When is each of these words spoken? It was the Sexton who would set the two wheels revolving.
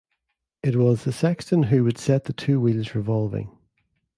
It 0.63 0.77
was 0.77 1.03
the 1.03 1.11
Sexton 1.11 1.61
who 1.69 1.83
would 1.83 1.99
set 1.99 2.23
the 2.23 2.33
two 2.33 2.59
wheels 2.59 2.95
revolving. 2.95 3.55